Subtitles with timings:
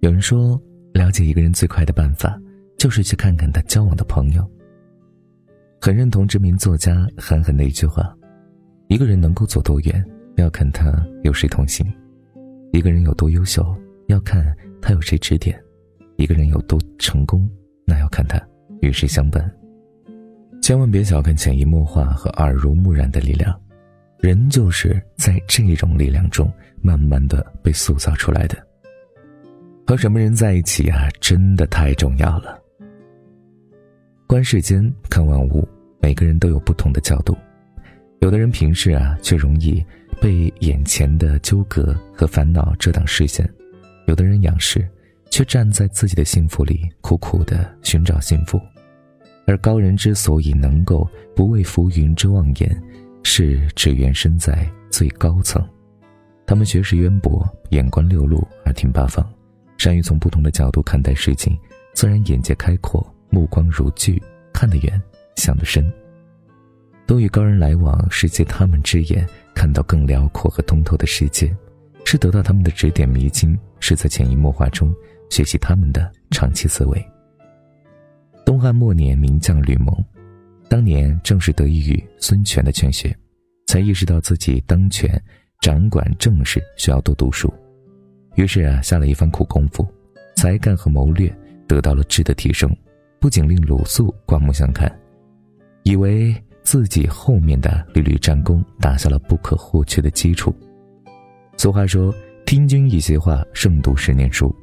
[0.00, 0.58] 有人说，
[0.94, 2.40] 了解一个人最快的办法，
[2.78, 4.50] 就是去看看他交往的朋友。
[5.78, 8.16] 很认同知名作家韩寒的一句话：
[8.88, 10.02] 一个人能够走多远，
[10.36, 10.90] 要看他
[11.22, 11.86] 有谁同行；
[12.72, 13.62] 一个人有多优秀，
[14.06, 15.54] 要看他有谁指点；
[16.16, 17.46] 一个人有多成功，
[17.86, 18.40] 那要看他
[18.80, 19.54] 与谁相伴。
[20.62, 23.54] 千万别小看潜移默化和耳濡目染的力量，
[24.18, 28.56] 人就是在这种力量中慢慢的被塑造出来的。
[29.90, 32.56] 和什么人在一起啊，真的太重要了。
[34.24, 35.68] 观世间，看万物，
[36.00, 37.36] 每个人都有不同的角度。
[38.20, 39.84] 有的人平时啊，却容易
[40.20, 43.44] 被眼前的纠葛和烦恼遮挡视线；
[44.06, 44.88] 有的人仰视，
[45.28, 48.60] 却站在自己的幸福里苦苦的寻找幸福。
[49.44, 52.80] 而高人之所以能够不畏浮云之望眼，
[53.24, 55.60] 是只缘身在最高层。
[56.46, 59.28] 他们学识渊博，眼观六路，耳听八方，
[59.80, 61.58] 善于从不同的角度看待事情，
[61.94, 65.00] 自然眼界开阔，目光如炬，看得远，
[65.36, 65.90] 想得深。
[67.06, 71.50] 多与高人来往，是借他们之眼看到更辽阔和通透的世界，
[72.04, 74.94] 是得到他们的指点迷津，是在潜移默化中
[75.30, 77.02] 学习他们的长期思维。
[78.44, 79.96] 东汉末年，名将吕蒙，
[80.68, 83.16] 当年正是得益于孙权的劝学，
[83.66, 85.10] 才意识到自己当权
[85.62, 87.50] 掌管政事需要多读书，
[88.34, 89.86] 于是啊，下了一番苦功夫，
[90.36, 91.34] 才干和谋略
[91.66, 92.74] 得到了质的提升，
[93.18, 94.90] 不仅令鲁肃刮目相看，
[95.82, 100.54] 以为自己后面的屡屡战功打下了不可或缺的基础。
[101.56, 102.14] 俗话说
[102.46, 104.54] ：“听君一席话，胜读十年书。”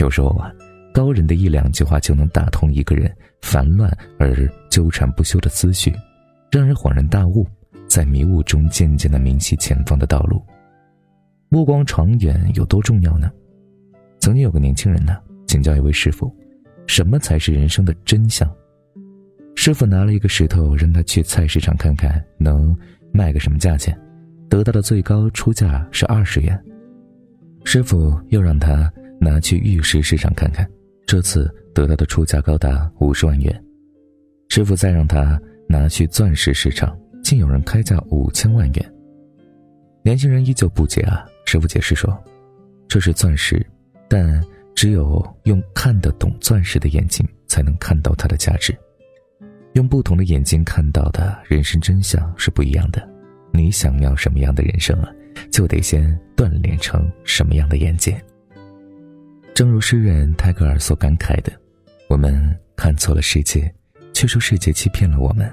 [0.00, 0.52] 有时候啊。
[0.92, 3.08] 高人的一两句话就能打通一个人
[3.42, 4.34] 烦乱而
[4.68, 5.94] 纠缠不休的思绪，
[6.50, 7.46] 让人恍然大悟，
[7.86, 10.42] 在迷雾中渐渐的明晰前方的道路。
[11.52, 13.28] 目光长远有多重要呢？
[14.20, 15.16] 曾经有个年轻人呢，
[15.48, 16.32] 请教一位师傅，
[16.86, 18.48] 什么才是人生的真相？
[19.56, 22.74] 师傅拿了一个石头，让他去菜市场看看能
[23.12, 23.98] 卖个什么价钱，
[24.48, 26.56] 得到的最高出价是二十元。
[27.64, 28.88] 师傅又让他
[29.20, 30.64] 拿去玉石市场看看。
[31.04, 33.64] 这次得到的出价高达五十万元，
[34.50, 35.36] 师傅再让他
[35.68, 38.94] 拿去钻石市场，竟有人开价五千万元。
[40.04, 42.16] 年轻人依旧不解啊，师傅解释说
[42.86, 43.66] ：“这是钻石，
[44.08, 44.40] 但
[44.72, 48.72] 只有用看得懂钻石的眼睛才能看到它的价值。
[49.72, 53.04] 用不同的眼睛看到的人生真相是不一样的。
[53.52, 55.10] 你想要什么样的人生啊，
[55.50, 58.16] 就得先锻炼成什么样的眼界。”
[59.52, 61.50] 正如诗人泰戈尔所感慨的
[62.08, 63.68] ：“我们看错了世界，
[64.12, 65.52] 却说世界欺骗了我们。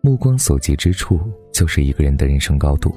[0.00, 1.20] 目光所及之处，
[1.52, 2.96] 就是一个人的人生高度。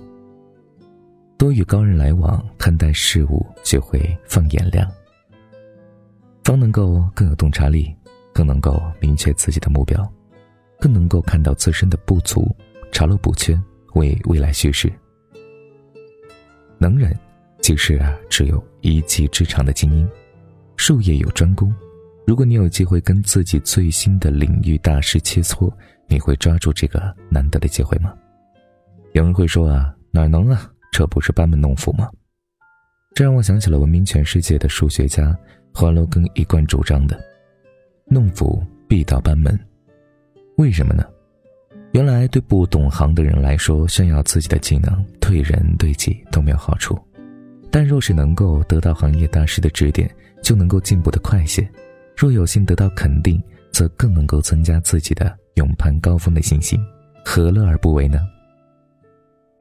[1.41, 4.88] 多与高人来往，看待事物学会放眼量，
[6.44, 7.91] 方能够更有洞察力，
[8.31, 10.07] 更能够明确自己的目标，
[10.80, 12.56] 更能够看到自身的不足，
[12.91, 13.59] 查漏补缺，
[13.96, 14.94] 为未来蓄势。
[16.78, 17.12] 能人。”
[17.59, 20.07] 其实啊，只有一技之长的精英，
[20.78, 21.74] 术业有专攻。
[22.28, 25.74] 如果你有机会跟自己最新的领域大师切磋，
[26.07, 28.13] 你会抓住这个难得的机会吗？
[29.13, 32.09] 有人会说啊，哪能啊，这不是班门弄斧吗？
[33.16, 35.35] 这让我想起了闻名全世界的数学家
[35.74, 37.19] 华罗庚一贯主张的：
[38.06, 39.57] 弄斧必到班门。
[40.57, 41.06] 为什么呢？
[41.94, 47.00] 原来对不懂行的人来说，炫耀自己的技能，对人对己都没有好处。
[47.72, 50.13] 但若是能够得到行业大师的指点，
[50.44, 51.63] 就能够进步的快些；
[52.18, 53.41] 若有幸得到肯定，
[53.72, 56.78] 则更能够增加自己的勇攀高峰的信心，
[57.24, 58.19] 何乐而不为呢？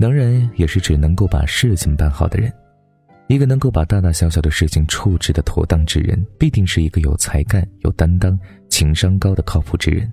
[0.00, 2.50] 能人也是指能够把事情办好的人。
[3.28, 8.36] 一个能够把大大小小的事情处置的妥当之人，必定是一个有才干、有担当、
[8.70, 10.10] 情商高的靠谱之人。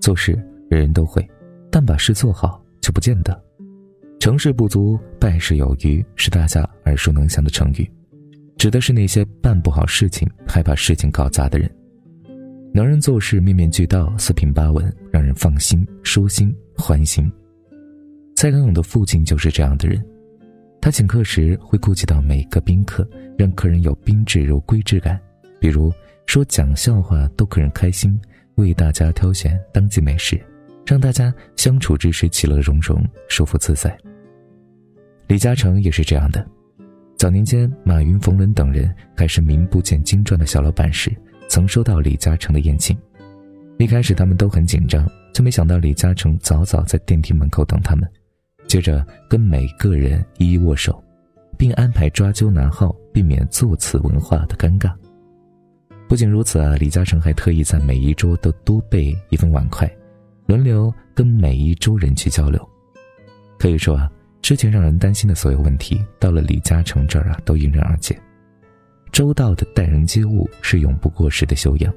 [0.00, 0.30] 做事
[0.70, 1.28] 人人都会，
[1.72, 3.36] 但把事做好就不见得。
[4.20, 7.90] 成事不足，败事有余，是大家耳熟能详的成语，
[8.56, 11.68] 指的是那些办不好事情，还把事情搞砸的人。
[12.72, 17.28] 能人做事面面俱到，四平八稳，让人放心、舒心、欢心。
[18.36, 20.04] 蔡康永的父亲就是这样的人，
[20.78, 25.18] 他请客时会顾及到每个宾客，让客人有宾至如归之感。
[25.58, 25.90] 比如
[26.26, 28.20] 说讲笑话逗客人开心，
[28.56, 30.38] 为大家挑选当季美食。
[30.84, 33.98] 让大家相处之时其乐融融、舒服自在。
[35.26, 36.46] 李嘉诚也是这样的。
[37.16, 41.10] 早年间，马云、冯仑等人还是名不见经传的小老板时，
[41.48, 42.96] 曾收到李嘉诚的宴请。
[43.78, 48.08] 一开始他们都很紧张，却没想到李嘉诚早早在电梯门口等他们，
[48.66, 51.02] 接着跟每个人一一握手，
[51.56, 54.92] 并安排抓阄拿号，避免座次文化的尴尬。
[56.08, 59.90] 不仅如此啊，李嘉诚还特意在每一桌都多备一份碗筷，
[60.46, 62.68] 轮流跟每一桌人去交流。
[63.58, 64.10] 可以说啊，
[64.42, 68.16] 之前让人担心的所有问题，到了李嘉诚这儿啊，都迎刃而解。
[69.10, 71.92] 周到的待人接物是永不过时的修养，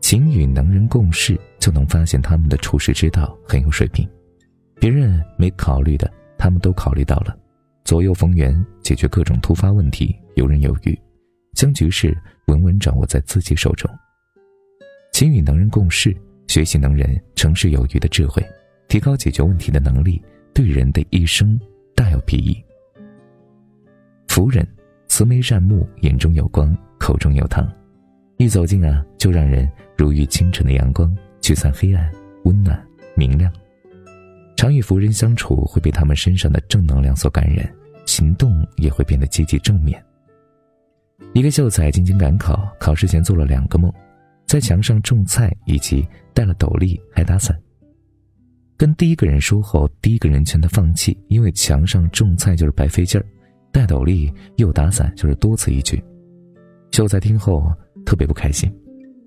[0.00, 4.08] 勤与能人共事，就能发现他们的处事之道很有水平。
[4.80, 7.36] 别人没考虑的，他们都考虑到了，
[7.84, 10.98] 左右逢源，解决各种突发问题，游刃有余，
[11.54, 12.16] 将局势
[12.46, 13.90] 稳稳掌握在自己手中。
[15.12, 16.16] 勤与能人共事，
[16.46, 18.40] 学习能人成事有余的智慧，
[18.86, 20.22] 提高解决问题的能力，
[20.54, 21.58] 对人的一生
[21.96, 22.56] 大有裨益。
[24.28, 24.66] 福人，
[25.08, 27.68] 慈眉善目，眼中有光，口中有糖，
[28.36, 32.08] 一走近啊，就让人如遇清晨的阳光，驱散黑暗，
[32.44, 32.80] 温暖
[33.16, 33.52] 明亮。
[34.58, 37.72] 常与福人相处，会被他们身上的正能量所感染，
[38.06, 40.04] 行动也会变得积极正面。
[41.32, 43.88] 一个秀才进京赶考，考试前做了两个梦，
[44.48, 47.56] 在墙上种菜，以及戴了斗笠还打伞。
[48.76, 53.24] 跟第一个人说后，第一个人劝他放弃，因为墙上种菜就是白费劲儿，
[53.70, 56.02] 戴斗笠又打伞就是多此一举。
[56.90, 57.72] 秀才听后
[58.04, 58.68] 特别不开心，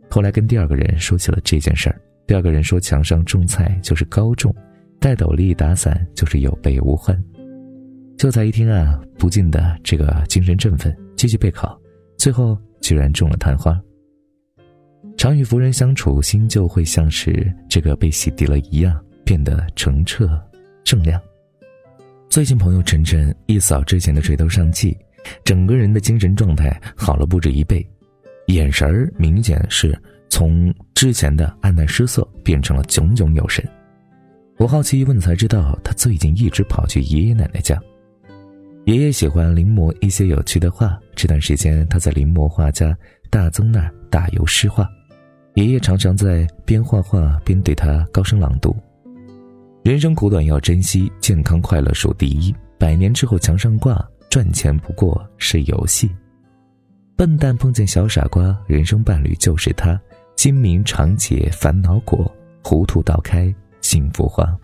[0.10, 2.02] 后来跟第二个人说起了这件事儿。
[2.28, 4.54] 第二个人说，墙上种菜就是高中。
[5.02, 7.20] 戴斗笠打伞就是有备无患。
[8.20, 11.76] 秀才一听啊，不禁的这个精神振奋，继续备考，
[12.20, 13.82] 最后居然中了探花。
[15.18, 20.40] 常与福人相处，心就会像是这个被洗涤了一样，变得澄澈
[20.84, 21.20] 正亮。
[22.30, 24.96] 最近朋友晨晨一扫之前的垂头丧气，
[25.44, 27.84] 整个人的精神状态好了不止一倍，
[28.50, 30.00] 眼神儿明显是
[30.30, 33.68] 从之前的黯淡失色变成了炯炯有神。
[34.62, 37.82] 我好奇一问才知道，他最近一直跑去爷爷奶奶家。
[38.86, 42.96] 爷爷喜欢临摹一些有趣的画，这段时间他在临摹画家
[43.32, 44.88] 大曾那儿打油诗画。
[45.56, 48.76] 爷爷常常在边画画边对他高声朗读
[49.84, 52.54] ：“人生苦短要珍惜，健康快乐数第一。
[52.78, 54.00] 百年之后墙上挂，
[54.30, 56.08] 赚钱不过是游戏。
[57.16, 60.00] 笨蛋碰见小傻瓜，人生伴侣就是他。
[60.36, 62.32] 精明常解烦恼果，
[62.64, 64.58] 糊涂倒开。”幸福花，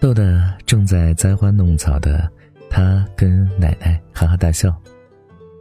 [0.00, 2.30] 逗得正在栽花弄草的
[2.68, 4.74] 他跟奶奶哈哈大笑。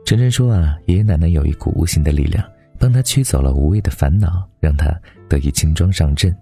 [0.05, 2.43] 晨晨说啊，爷爷奶奶有一股无形的力量，
[2.79, 4.89] 帮他驱走了无谓的烦恼，让他
[5.27, 6.35] 得以轻装上阵。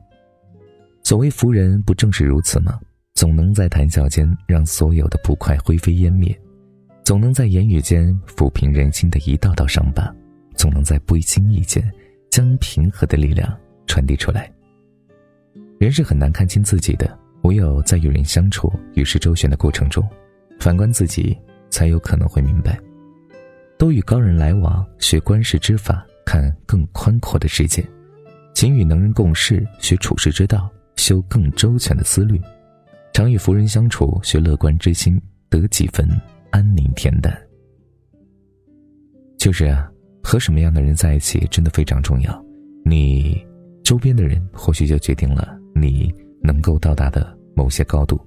[1.03, 2.79] 所谓福人，不正是如此吗？
[3.15, 6.37] 总能在谈笑间让所有的不快灰飞烟灭，
[7.03, 10.13] 总能在言语间抚平人心的一道道伤疤，
[10.55, 11.83] 总能在不经意间
[12.29, 13.57] 将平和的力量
[13.87, 14.51] 传递出来。
[15.85, 20.03] 人是很难看清自己的，唯有在与人相处、与世周旋的过程中，
[20.59, 21.37] 反观自己，
[21.69, 22.75] 才有可能会明白。
[23.77, 27.83] 多与高人来往，学观世之法，看更宽阔的世界；
[28.55, 32.39] 勤与能人共事，学处世之道，修更周全的思虑；
[33.13, 36.09] 常与福人相处，学乐观之心，得几分
[36.49, 37.39] 安宁恬淡。
[39.37, 39.87] 就是啊，
[40.23, 42.43] 和什么样的人在一起，真的非常重要。
[42.83, 43.39] 你
[43.83, 45.55] 周边的人，或许就决定了。
[45.75, 46.11] 你
[46.41, 48.19] 能够到达的某些高度，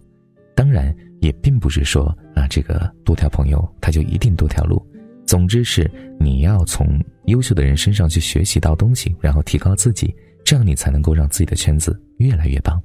[0.55, 4.87] 当然也并不是说啊，这个多条朋友他就一定多条路。
[5.27, 5.91] 总之是
[6.21, 10.15] 你要从优秀的人身上去学习到东西，然后提高自己，
[10.45, 12.81] 这样你才能够让自己的圈子越来越棒。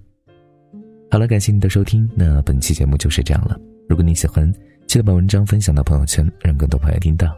[1.10, 3.60] 好了，感谢你的收听，那本期节目就是这样了。
[3.88, 4.52] 如果你喜欢，
[4.88, 7.34] 记得把文章分享到朋友圈，让更多朋友听到。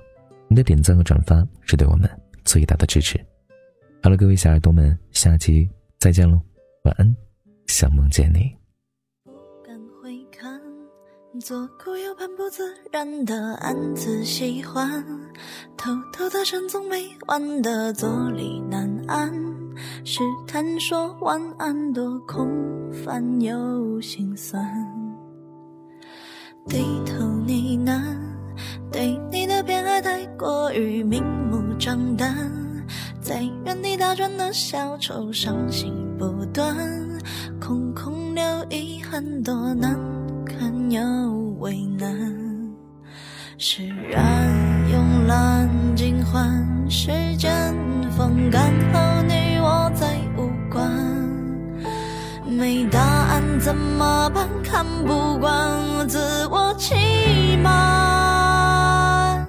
[0.48, 2.10] 你的点赞和转发是对我们
[2.44, 3.20] 最大的支持。
[4.02, 6.40] 好了，各位小耳朵们，下期再见喽。
[6.86, 7.16] 晚安，
[7.66, 8.56] 想梦见你。
[9.24, 9.32] 不
[9.66, 10.62] 敢回看，
[11.42, 12.62] 左顾右盼，不自
[12.92, 15.04] 然的暗自喜欢，
[15.76, 19.34] 偷偷的沉总没完的坐立难安，
[20.04, 22.48] 试探说晚安多空
[22.92, 24.64] 泛又心酸，
[26.68, 28.16] 低头呢喃，
[28.92, 32.36] 对你的偏爱太过于明目张胆。
[33.20, 36.76] 在原地打转的小丑，伤心不断，
[37.60, 39.98] 空空留遗憾，多难
[40.46, 41.02] 堪又
[41.60, 42.10] 为难。
[43.58, 44.50] 释然
[44.92, 47.52] 慵懒尽欢，时间
[48.18, 50.90] 风干后，你我再无关。
[52.48, 54.48] 没答案怎么办？
[54.64, 59.48] 看不惯自我欺瞒。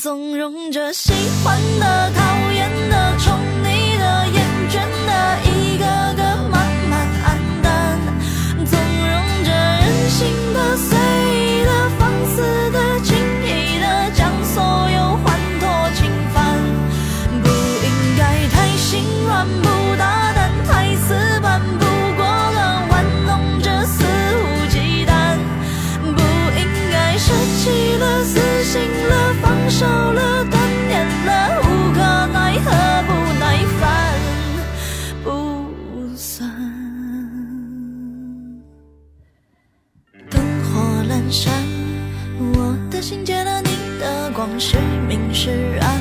[0.00, 1.12] 纵容着喜
[1.42, 2.49] 欢的、讨
[44.40, 45.50] 往事明是
[45.82, 46.00] 暗，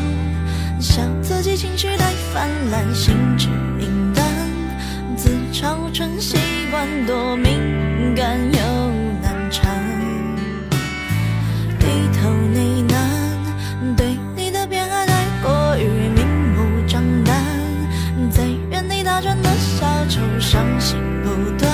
[0.80, 6.38] 笑自己情绪太泛滥，心知明暗，自嘲成习
[6.72, 8.60] 惯，多敏感又
[9.22, 9.70] 难缠，
[11.80, 15.84] 低头呢喃，对你的偏爱太过于
[16.16, 17.44] 明目张胆，
[18.32, 21.69] 在原地打转的小丑伤心不断。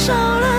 [0.00, 0.49] 少了